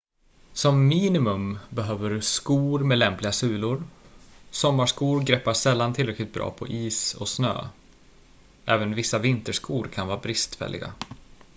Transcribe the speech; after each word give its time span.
som 0.53 0.87
minimum 0.87 1.59
behöver 1.69 2.09
du 2.09 2.21
skor 2.21 2.79
med 2.79 2.97
lämpliga 2.97 3.31
sulor 3.31 3.83
sommarskor 4.51 5.19
greppar 5.21 5.53
sällan 5.53 5.93
tillräckligt 5.93 6.33
bra 6.33 6.51
på 6.51 6.67
is 6.67 7.13
och 7.13 7.29
snö 7.29 7.67
även 8.65 8.95
vissa 8.95 9.19
vinterskor 9.19 9.83
kan 9.93 10.07
vara 10.07 10.17
bristfälliga 10.17 10.93